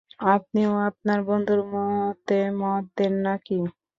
আপনিও 0.31 0.71
আপনার 0.89 1.19
বন্ধুর 1.27 1.61
মতে 1.73 2.37
মত 2.59 2.83
দেন 2.97 3.13
না 3.25 3.33
কি? 3.45 3.59